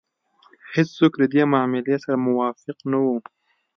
[0.73, 3.15] هېڅوک له دې معاملې سره موافق نه وو.